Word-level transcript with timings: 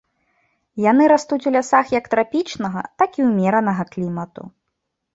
Яны 0.91 1.09
растуць 1.13 1.39
у 1.51 1.53
лясах 1.57 1.93
як 1.99 2.05
трапічнага, 2.15 2.81
так 3.03 3.11
і 3.23 3.31
ўмеранага 3.31 3.83
клімату. 3.95 4.53